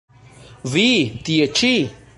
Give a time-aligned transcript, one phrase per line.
[0.77, 0.87] Vi,
[1.29, 1.73] tie ĉi!